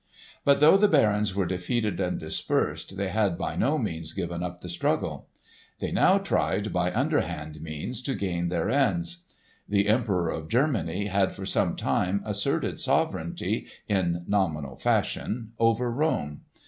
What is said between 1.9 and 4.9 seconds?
and dispersed, they had by no means given up the